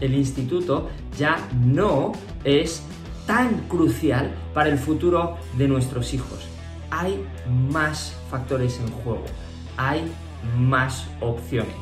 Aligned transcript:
el 0.00 0.14
instituto 0.14 0.88
ya 1.18 1.38
no 1.64 2.12
es 2.44 2.82
tan 3.26 3.68
crucial 3.68 4.34
para 4.54 4.70
el 4.70 4.78
futuro 4.78 5.36
de 5.56 5.68
nuestros 5.68 6.14
hijos. 6.14 6.38
Hay 6.90 7.22
más 7.70 8.16
factores 8.30 8.80
en 8.80 8.90
juego, 8.90 9.24
hay 9.76 10.10
más 10.56 11.06
opciones. 11.20 11.74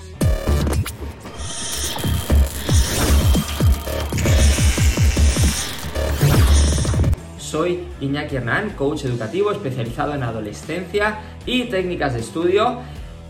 Soy 7.38 7.85
Iñaki 8.01 8.37
Hernán, 8.37 8.71
coach 8.71 9.04
educativo 9.04 9.53
especializado 9.53 10.14
en 10.14 10.24
adolescencia 10.24 11.21
y 11.46 11.64
técnicas 11.64 12.14
de 12.14 12.21
estudio. 12.21 12.80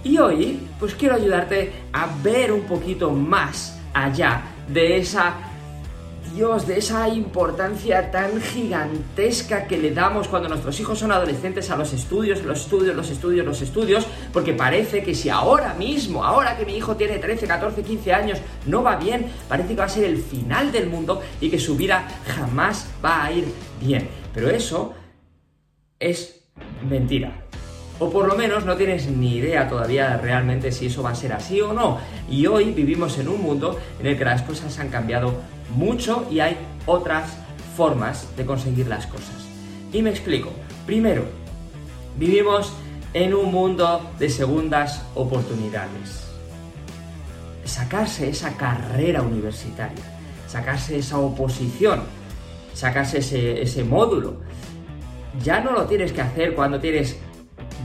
Y 0.02 0.18
hoy, 0.18 0.66
pues 0.80 0.94
quiero 0.94 1.16
ayudarte 1.16 1.72
a 1.92 2.08
ver 2.22 2.50
un 2.50 2.62
poquito 2.62 3.10
más 3.10 3.78
allá 3.92 4.55
de 4.68 4.98
esa 4.98 5.34
Dios, 6.34 6.66
de 6.66 6.76
esa 6.76 7.08
importancia 7.08 8.10
tan 8.10 8.42
gigantesca 8.42 9.66
que 9.66 9.78
le 9.78 9.92
damos 9.92 10.28
cuando 10.28 10.50
nuestros 10.50 10.78
hijos 10.80 10.98
son 10.98 11.10
adolescentes 11.10 11.70
a 11.70 11.76
los 11.76 11.94
estudios, 11.94 12.42
los 12.44 12.60
estudios, 12.60 12.94
los 12.94 13.10
estudios, 13.10 13.46
los 13.46 13.62
estudios, 13.62 14.06
porque 14.34 14.52
parece 14.52 15.02
que 15.02 15.14
si 15.14 15.30
ahora 15.30 15.72
mismo, 15.74 16.22
ahora 16.22 16.58
que 16.58 16.66
mi 16.66 16.76
hijo 16.76 16.94
tiene 16.94 17.18
13, 17.18 17.46
14, 17.46 17.82
15 17.82 18.12
años, 18.12 18.38
no 18.66 18.82
va 18.82 18.96
bien, 18.96 19.26
parece 19.48 19.70
que 19.70 19.76
va 19.76 19.84
a 19.84 19.88
ser 19.88 20.04
el 20.04 20.18
final 20.18 20.72
del 20.72 20.90
mundo 20.90 21.22
y 21.40 21.48
que 21.48 21.58
su 21.58 21.74
vida 21.74 22.06
jamás 22.26 22.86
va 23.02 23.24
a 23.24 23.32
ir 23.32 23.46
bien. 23.80 24.06
Pero 24.34 24.50
eso 24.50 24.94
es 25.98 26.42
mentira 26.86 27.45
o 27.98 28.10
por 28.10 28.26
lo 28.26 28.36
menos 28.36 28.64
no 28.64 28.76
tienes 28.76 29.08
ni 29.08 29.36
idea 29.36 29.68
todavía 29.68 30.16
realmente 30.18 30.70
si 30.70 30.86
eso 30.86 31.02
va 31.02 31.10
a 31.10 31.14
ser 31.14 31.32
así 31.32 31.60
o 31.60 31.72
no. 31.72 31.98
Y 32.28 32.46
hoy 32.46 32.72
vivimos 32.72 33.18
en 33.18 33.28
un 33.28 33.40
mundo 33.40 33.78
en 33.98 34.06
el 34.06 34.18
que 34.18 34.24
las 34.24 34.42
cosas 34.42 34.78
han 34.78 34.88
cambiado 34.88 35.34
mucho 35.74 36.26
y 36.30 36.40
hay 36.40 36.56
otras 36.84 37.36
formas 37.76 38.28
de 38.36 38.44
conseguir 38.44 38.86
las 38.86 39.06
cosas. 39.06 39.46
Y 39.92 40.02
me 40.02 40.10
explico. 40.10 40.50
Primero, 40.84 41.24
vivimos 42.18 42.72
en 43.14 43.34
un 43.34 43.50
mundo 43.50 44.10
de 44.18 44.28
segundas 44.28 45.02
oportunidades. 45.14 46.24
Sacarse 47.64 48.28
esa 48.28 48.56
carrera 48.56 49.22
universitaria, 49.22 50.04
sacarse 50.46 50.98
esa 50.98 51.18
oposición, 51.18 52.02
sacarse 52.74 53.18
ese, 53.18 53.62
ese 53.62 53.82
módulo, 53.84 54.36
ya 55.42 55.60
no 55.60 55.72
lo 55.72 55.86
tienes 55.86 56.12
que 56.12 56.20
hacer 56.20 56.54
cuando 56.54 56.78
tienes 56.78 57.16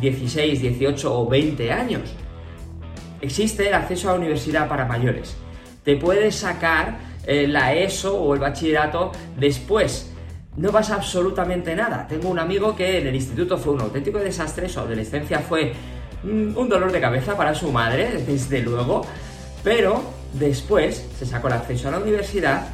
16, 0.01 0.61
18 0.61 1.19
o 1.19 1.29
20 1.29 1.71
años. 1.71 2.01
Existe 3.21 3.67
el 3.67 3.73
acceso 3.75 4.09
a 4.09 4.13
la 4.13 4.19
universidad 4.19 4.67
para 4.67 4.85
mayores. 4.85 5.35
Te 5.83 5.95
puedes 5.95 6.35
sacar 6.35 6.97
eh, 7.25 7.47
la 7.47 7.73
ESO 7.73 8.19
o 8.19 8.33
el 8.33 8.39
bachillerato 8.39 9.11
después. 9.37 10.11
No 10.57 10.71
pasa 10.71 10.95
absolutamente 10.95 11.75
nada. 11.75 12.07
Tengo 12.07 12.29
un 12.29 12.39
amigo 12.39 12.75
que 12.75 12.99
en 12.99 13.07
el 13.07 13.15
instituto 13.15 13.57
fue 13.57 13.73
un 13.73 13.81
auténtico 13.81 14.19
desastre, 14.19 14.67
su 14.67 14.79
adolescencia 14.79 15.39
fue 15.39 15.73
mm, 16.23 16.57
un 16.57 16.67
dolor 16.67 16.91
de 16.91 16.99
cabeza 16.99 17.37
para 17.37 17.53
su 17.53 17.71
madre, 17.71 18.23
desde 18.27 18.61
luego, 18.61 19.05
pero 19.63 20.01
después 20.33 21.07
se 21.17 21.25
sacó 21.25 21.47
el 21.47 21.53
acceso 21.53 21.87
a 21.87 21.91
la 21.91 21.99
universidad, 21.99 22.67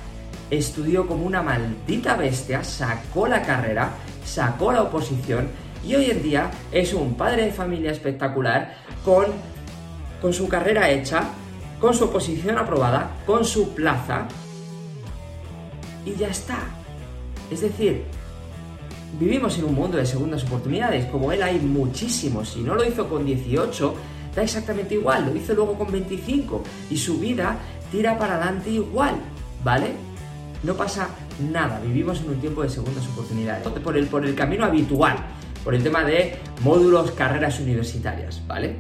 estudió 0.50 1.06
como 1.06 1.26
una 1.26 1.44
maldita 1.44 2.16
bestia, 2.16 2.64
sacó 2.64 3.28
la 3.28 3.42
carrera, 3.42 3.92
sacó 4.26 4.72
la 4.72 4.84
oposición 4.84 5.50
y 5.86 5.96
hoy 5.96 6.12
en 6.12 6.24
día 6.24 6.52
es 6.72 6.94
un 6.94 7.16
padre 7.16 7.46
de 7.46 7.52
familia 7.52 7.92
espectacular 7.92 8.76
con, 9.04 9.26
con 10.22 10.34
su 10.34 10.48
carrera 10.48 10.90
hecha, 10.90 11.24
con 11.80 11.94
su 11.94 12.06
oposición 12.06 12.58
aprobada, 12.58 13.12
con 13.26 13.46
su 13.46 13.74
plaza. 13.74 14.28
Y 16.06 16.16
ya 16.16 16.30
está. 16.30 16.60
Es 17.52 17.62
decir, 17.62 18.04
vivimos 19.20 19.58
en 19.58 19.66
un 19.66 19.76
mundo 19.76 19.98
de 19.98 20.06
segundas 20.06 20.44
oportunidades, 20.44 21.06
como 21.06 21.32
él 21.32 21.42
hay 21.42 21.60
muchísimos, 21.60 22.50
si 22.50 22.62
no 22.62 22.76
lo 22.76 22.84
hizo 22.86 23.08
con 23.08 23.26
18, 23.26 23.94
da 24.36 24.44
exactamente 24.44 24.96
igual, 24.96 25.26
lo 25.26 25.36
hizo 25.36 25.54
luego 25.54 25.78
con 25.78 25.92
25 25.92 26.64
y 26.90 26.98
su 26.98 27.18
vida 27.20 27.58
tira 27.92 28.18
para 28.18 28.36
adelante 28.36 28.70
igual, 28.70 29.16
¿vale? 29.64 29.92
No 30.64 30.74
pasa 30.74 31.10
nada, 31.52 31.80
vivimos 31.80 32.20
en 32.22 32.30
un 32.30 32.40
tiempo 32.40 32.64
de 32.64 32.70
segundas 32.70 33.08
oportunidades, 33.08 33.68
por 33.68 33.98
el, 33.98 34.08
por 34.08 34.26
el 34.26 34.36
camino 34.36 34.66
habitual, 34.66 35.18
por 35.68 35.76
el 35.76 35.84
tema 35.84 36.06
de 36.06 36.34
módulos, 36.62 37.12
carreras 37.12 37.60
universitarias, 37.60 38.42
¿vale? 38.48 38.74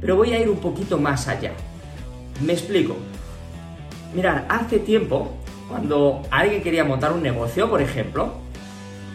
Pero 0.00 0.16
voy 0.16 0.32
a 0.32 0.38
ir 0.38 0.48
un 0.48 0.56
poquito 0.56 0.96
más 0.96 1.28
allá. 1.28 1.52
Me 2.40 2.54
explico. 2.54 2.96
Mirad, 4.14 4.44
hace 4.48 4.78
tiempo, 4.78 5.36
cuando 5.68 6.22
alguien 6.30 6.62
quería 6.62 6.82
montar 6.82 7.12
un 7.12 7.22
negocio, 7.22 7.68
por 7.68 7.82
ejemplo, 7.82 8.32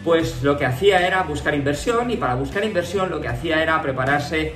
pues 0.04 0.40
lo 0.44 0.56
que 0.56 0.64
hacía 0.64 1.04
era 1.04 1.24
buscar 1.24 1.52
inversión 1.56 2.12
y 2.12 2.16
para 2.16 2.36
buscar 2.36 2.64
inversión 2.64 3.10
lo 3.10 3.20
que 3.20 3.26
hacía 3.26 3.60
era 3.60 3.82
prepararse 3.82 4.52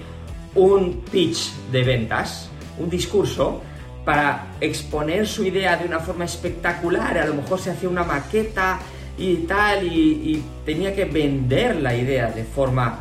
un 0.54 1.00
pitch 1.10 1.54
de 1.72 1.82
ventas, 1.82 2.50
un 2.78 2.88
discurso 2.88 3.62
para 4.04 4.46
exponer 4.60 5.26
su 5.26 5.44
idea 5.44 5.76
de 5.76 5.86
una 5.86 5.98
forma 5.98 6.24
espectacular. 6.24 7.18
A 7.18 7.26
lo 7.26 7.34
mejor 7.34 7.58
se 7.58 7.72
hacía 7.72 7.88
una 7.88 8.04
maqueta 8.04 8.78
y 9.18 9.36
tal, 9.48 9.86
y, 9.86 10.42
tenía 10.64 10.94
que 10.94 11.04
vender 11.04 11.76
la 11.76 11.94
idea 11.94 12.30
de 12.30 12.44
forma 12.44 13.00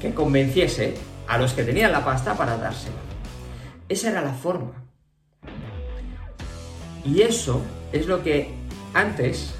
que 0.00 0.12
convenciese 0.12 0.94
a 1.28 1.38
los 1.38 1.52
que 1.52 1.62
tenían 1.62 1.92
la 1.92 2.04
pasta 2.04 2.34
para 2.36 2.56
dársela. 2.56 2.96
Esa 3.88 4.10
era 4.10 4.22
la 4.22 4.32
forma. 4.32 4.72
Y 7.04 7.20
eso 7.20 7.60
es 7.92 8.06
lo 8.06 8.22
que 8.22 8.54
antes, 8.94 9.54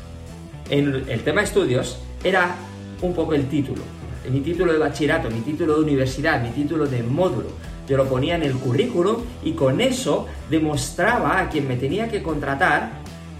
en 0.70 1.04
el 1.09 1.22
tema 1.22 1.42
estudios, 1.42 1.98
era 2.22 2.54
un 3.03 3.15
poco 3.15 3.34
el 3.34 3.48
título. 3.48 3.82
Mi 4.31 4.41
título 4.41 4.72
de 4.72 4.78
bachillerato, 4.78 5.31
mi 5.31 5.41
título 5.41 5.76
de 5.76 5.82
universidad, 5.82 6.42
mi 6.42 6.50
título 6.50 6.86
de 6.86 7.03
módulo. 7.03 7.48
Yo 7.86 7.98
lo 7.98 8.09
ponía 8.09 8.36
en 8.36 8.42
el 8.42 8.54
currículum 8.54 9.16
y 9.44 9.53
con 9.53 9.82
eso 9.82 10.26
demostraba 10.48 11.38
a 11.38 11.50
quien 11.50 11.69
me 11.69 11.76
tenía 11.76 12.09
que 12.09 12.22
contratar 12.22 12.92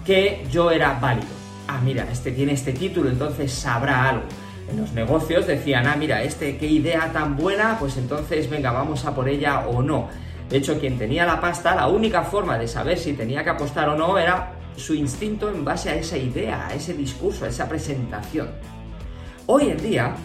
que 0.05 0.45
yo 0.51 0.69
era 0.69 0.99
válido 0.99 1.34
ah, 1.67 1.79
mira, 1.83 2.07
este 2.11 2.31
tiene 2.31 2.53
este 2.53 2.73
título, 2.73 3.09
entonces 3.09 3.51
sabrá 3.51 4.09
algo. 4.09 4.23
En 4.69 4.81
los 4.81 4.93
negocios 4.93 5.45
decían, 5.45 5.85
ah, 5.87 5.95
mira, 5.95 6.23
este, 6.23 6.57
qué 6.57 6.67
idea 6.67 7.11
tan 7.13 7.35
buena, 7.35 7.77
pues 7.79 7.97
entonces 7.97 8.49
venga, 8.49 8.71
vamos 8.71 9.05
a 9.05 9.13
por 9.13 9.29
ella 9.29 9.67
o 9.67 9.81
no. 9.81 10.09
De 10.49 10.57
hecho, 10.57 10.79
quien 10.79 10.97
tenía 10.97 11.25
la 11.25 11.41
pasta, 11.41 11.75
la 11.75 11.87
única 11.87 12.23
forma 12.23 12.57
de 12.57 12.67
saber 12.67 12.97
si 12.97 13.13
tenía 13.13 13.43
que 13.43 13.49
apostar 13.51 13.89
o 13.89 13.95
no 13.95 14.17
era 14.17 14.53
su 14.75 14.93
instinto 14.93 15.49
en 15.49 15.63
base 15.63 15.89
a 15.89 15.95
esa 15.95 16.17
idea, 16.17 16.67
a 16.67 16.73
ese 16.73 16.93
discurso, 16.93 17.45
a 17.45 17.49
esa 17.49 17.67
presentación. 17.67 18.49
Hoy 19.47 19.69
en 19.69 19.77
día, 19.77 20.15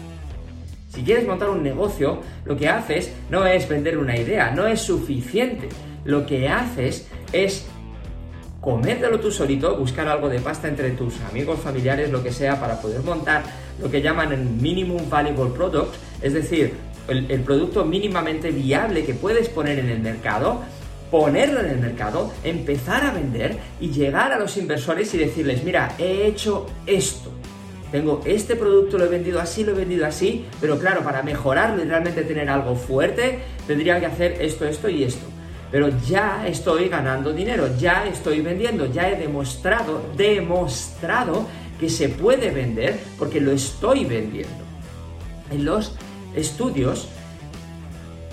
si 0.89 1.03
quieres 1.03 1.25
montar 1.25 1.49
un 1.49 1.63
negocio, 1.63 2.21
lo 2.45 2.57
que 2.57 2.67
haces 2.67 3.13
no 3.29 3.45
es 3.45 3.67
vender 3.67 3.97
una 3.97 4.17
idea, 4.17 4.51
no 4.51 4.67
es 4.67 4.81
suficiente. 4.81 5.69
Lo 6.03 6.25
que 6.25 6.49
haces 6.49 7.07
es 7.31 7.65
comértelo 8.61 9.19
tú 9.19 9.31
solito, 9.31 9.75
buscar 9.75 10.07
algo 10.07 10.29
de 10.29 10.39
pasta 10.39 10.67
entre 10.67 10.91
tus 10.91 11.19
amigos, 11.21 11.59
familiares, 11.59 12.11
lo 12.11 12.23
que 12.23 12.31
sea, 12.31 12.59
para 12.59 12.79
poder 12.79 13.01
montar 13.01 13.43
lo 13.81 13.89
que 13.89 14.01
llaman 14.01 14.31
el 14.31 14.41
Minimum 14.41 15.09
Valuable 15.09 15.51
Product, 15.53 15.95
es 16.21 16.33
decir, 16.33 16.75
el, 17.07 17.41
producto 17.41 17.83
mínimamente 17.83 18.51
viable 18.51 19.03
que 19.03 19.15
puedes 19.15 19.49
poner 19.49 19.79
en 19.79 19.89
el 19.89 19.99
mercado, 19.99 20.61
ponerlo 21.09 21.59
en 21.59 21.71
el 21.71 21.79
mercado, 21.79 22.31
empezar 22.43 23.03
a 23.03 23.11
vender 23.11 23.57
y 23.81 23.89
llegar 23.89 24.31
a 24.31 24.39
los 24.39 24.55
inversores 24.55 25.11
y 25.15 25.17
decirles, 25.17 25.63
mira, 25.63 25.95
he 25.97 26.27
hecho 26.27 26.67
esto. 26.85 27.31
Tengo 27.91 28.21
este 28.23 28.55
producto, 28.55 28.97
lo 28.97 29.05
he 29.05 29.09
vendido 29.09 29.41
así, 29.41 29.65
lo 29.65 29.71
he 29.71 29.75
vendido 29.75 30.05
así, 30.05 30.45
pero 30.61 30.79
claro, 30.79 31.01
para 31.01 31.23
mejorarlo 31.23 31.83
y 31.83 31.87
realmente 31.87 32.21
tener 32.21 32.49
algo 32.49 32.75
fuerte, 32.75 33.39
tendría 33.67 33.99
que 33.99 34.05
hacer 34.05 34.37
esto, 34.39 34.65
esto 34.65 34.87
y 34.87 35.03
esto 35.03 35.30
pero 35.71 35.89
ya 36.05 36.45
estoy 36.45 36.89
ganando 36.89 37.31
dinero, 37.31 37.69
ya 37.77 38.05
estoy 38.05 38.41
vendiendo, 38.41 38.85
ya 38.85 39.09
he 39.09 39.15
demostrado, 39.15 40.03
demostrado 40.17 41.47
que 41.79 41.89
se 41.89 42.09
puede 42.09 42.51
vender 42.51 42.99
porque 43.17 43.39
lo 43.39 43.51
estoy 43.51 44.03
vendiendo. 44.03 44.63
En 45.49 45.65
los 45.65 45.95
estudios, 46.35 47.07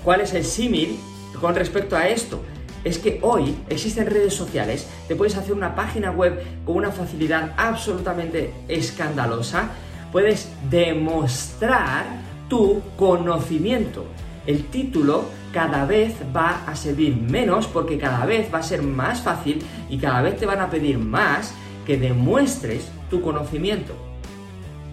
¿cuál 0.03 0.21
es 0.21 0.33
el 0.33 0.43
símil 0.43 0.99
con 1.39 1.55
respecto 1.55 1.95
a 1.95 2.09
esto? 2.09 2.43
Es 2.83 2.97
que 2.97 3.19
hoy 3.21 3.55
existen 3.69 4.05
redes 4.05 4.33
sociales, 4.33 4.87
te 5.07 5.15
puedes 5.15 5.35
hacer 5.35 5.53
una 5.53 5.75
página 5.75 6.11
web 6.11 6.41
con 6.65 6.75
una 6.75 6.91
facilidad 6.91 7.53
absolutamente 7.57 8.53
escandalosa, 8.67 9.69
puedes 10.11 10.49
demostrar 10.69 12.05
tu 12.49 12.81
conocimiento. 12.97 14.05
El 14.49 14.63
título 14.63 15.25
cada 15.53 15.85
vez 15.85 16.15
va 16.35 16.63
a 16.65 16.75
servir 16.75 17.15
menos 17.15 17.67
porque 17.67 17.99
cada 17.99 18.25
vez 18.25 18.51
va 18.51 18.57
a 18.57 18.63
ser 18.63 18.81
más 18.81 19.21
fácil 19.21 19.61
y 19.91 19.99
cada 19.99 20.23
vez 20.23 20.37
te 20.37 20.47
van 20.47 20.59
a 20.59 20.71
pedir 20.71 20.97
más 20.97 21.53
que 21.85 21.97
demuestres 21.97 22.87
tu 23.11 23.21
conocimiento 23.21 23.93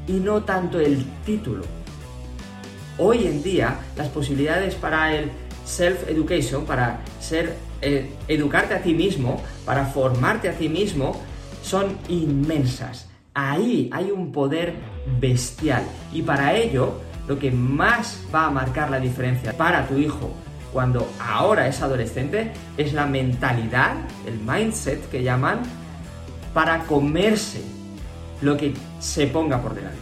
y 0.06 0.12
no 0.12 0.42
tanto 0.42 0.78
el 0.78 1.02
título. 1.24 1.64
Hoy 2.98 3.26
en 3.26 3.42
día 3.42 3.78
las 3.96 4.08
posibilidades 4.08 4.74
para 4.74 5.16
el 5.16 5.30
self-education, 5.64 6.66
para 6.66 7.00
ser 7.18 7.56
eh, 7.80 8.10
educarte 8.28 8.74
a 8.74 8.82
ti 8.82 8.92
mismo, 8.92 9.42
para 9.64 9.86
formarte 9.86 10.50
a 10.50 10.52
ti 10.52 10.68
mismo, 10.68 11.18
son 11.62 11.96
inmensas. 12.10 13.08
Ahí 13.32 13.88
hay 13.90 14.10
un 14.10 14.32
poder 14.32 14.74
bestial. 15.18 15.82
Y 16.12 16.20
para 16.20 16.54
ello, 16.54 17.05
lo 17.26 17.38
que 17.38 17.50
más 17.50 18.20
va 18.34 18.46
a 18.46 18.50
marcar 18.50 18.90
la 18.90 19.00
diferencia 19.00 19.56
para 19.56 19.86
tu 19.86 19.96
hijo 19.96 20.32
cuando 20.72 21.08
ahora 21.18 21.68
es 21.68 21.80
adolescente 21.80 22.52
es 22.76 22.92
la 22.92 23.06
mentalidad, 23.06 23.94
el 24.26 24.38
mindset 24.38 25.08
que 25.08 25.22
llaman, 25.22 25.60
para 26.52 26.80
comerse 26.80 27.62
lo 28.42 28.56
que 28.56 28.74
se 28.98 29.26
ponga 29.26 29.60
por 29.62 29.74
delante. 29.74 29.98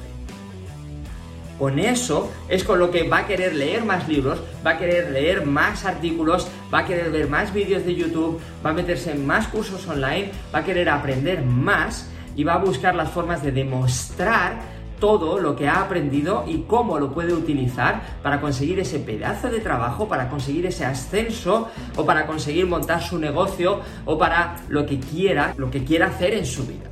Con 1.59 1.79
eso 1.79 2.33
es 2.49 2.65
con 2.65 2.81
lo 2.81 2.91
que 2.91 3.09
va 3.09 3.19
a 3.19 3.27
querer 3.27 3.55
leer 3.55 3.85
más 3.85 4.09
libros, 4.09 4.41
va 4.67 4.73
a 4.73 4.79
querer 4.79 5.13
leer 5.13 5.47
más 5.47 5.85
artículos, 5.85 6.49
va 6.73 6.81
a 6.81 6.85
querer 6.85 7.13
ver 7.13 7.29
más 7.29 7.55
vídeos 7.55 7.85
de 7.85 7.95
YouTube, 7.95 8.41
va 8.65 8.71
a 8.71 8.73
meterse 8.75 9.13
en 9.13 9.25
más 9.25 9.47
cursos 9.47 9.87
online, 9.87 10.33
va 10.53 10.59
a 10.59 10.65
querer 10.65 10.89
aprender 10.89 11.43
más 11.45 12.09
y 12.35 12.43
va 12.43 12.55
a 12.55 12.59
buscar 12.59 12.97
las 12.97 13.11
formas 13.11 13.45
de 13.45 13.53
demostrar 13.53 14.74
todo 14.99 15.39
lo 15.39 15.57
que 15.57 15.69
ha 15.69 15.83
aprendido 15.83 16.45
y 16.47 16.63
cómo 16.63 16.99
lo 16.99 17.13
puede 17.13 17.33
utilizar 17.33 18.19
para 18.23 18.41
conseguir 18.41 18.81
ese 18.81 18.99
pedazo 18.99 19.51
de 19.51 19.61
trabajo, 19.61 20.09
para 20.09 20.29
conseguir 20.29 20.67
ese 20.67 20.85
ascenso 20.85 21.69
o 21.97 22.05
para 22.05 22.27
conseguir 22.27 22.67
montar 22.67 23.03
su 23.03 23.19
negocio 23.19 23.81
o 24.05 24.19
para 24.19 24.57
lo 24.69 24.87
que 24.87 24.99
quiera, 24.99 25.55
lo 25.57 25.71
que 25.71 25.85
quiera 25.85 26.07
hacer 26.07 26.35
en 26.35 26.47
su 26.47 26.67
vida. 26.67 26.91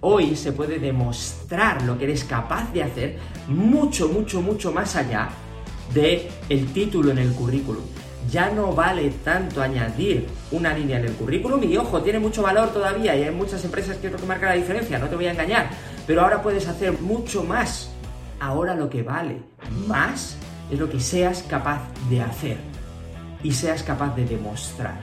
Hoy 0.00 0.36
se 0.36 0.52
puede 0.52 0.78
demostrar 0.78 1.82
lo 1.82 1.98
que 1.98 2.04
eres 2.04 2.24
capaz 2.24 2.72
de 2.72 2.82
hacer 2.82 3.18
mucho, 3.48 4.08
mucho, 4.08 4.42
mucho 4.42 4.70
más 4.70 4.94
allá 4.94 5.30
de 5.94 6.28
el 6.48 6.72
título 6.72 7.10
en 7.10 7.18
el 7.18 7.32
currículum. 7.32 7.84
Ya 8.30 8.50
no 8.50 8.72
vale 8.72 9.10
tanto 9.24 9.62
añadir 9.62 10.26
una 10.50 10.76
línea 10.76 10.98
en 10.98 11.06
el 11.06 11.12
currículum 11.12 11.62
y 11.62 11.76
ojo, 11.76 12.02
tiene 12.02 12.18
mucho 12.18 12.42
valor 12.42 12.72
todavía 12.72 13.14
y 13.14 13.22
hay 13.22 13.34
muchas 13.34 13.64
empresas 13.64 13.96
que 13.98 14.10
lo 14.10 14.16
que 14.16 14.26
marca 14.26 14.46
la 14.46 14.54
diferencia, 14.54 14.98
no 14.98 15.08
te 15.08 15.16
voy 15.16 15.26
a 15.26 15.32
engañar, 15.32 15.70
pero 16.06 16.22
ahora 16.22 16.42
puedes 16.42 16.66
hacer 16.66 16.92
mucho 17.00 17.44
más. 17.44 17.90
Ahora 18.40 18.74
lo 18.74 18.90
que 18.90 19.02
vale 19.02 19.40
más 19.86 20.36
es 20.70 20.78
lo 20.78 20.90
que 20.90 21.00
seas 21.00 21.42
capaz 21.44 21.80
de 22.10 22.20
hacer 22.20 22.58
y 23.42 23.52
seas 23.52 23.82
capaz 23.82 24.14
de 24.16 24.24
demostrar. 24.24 25.00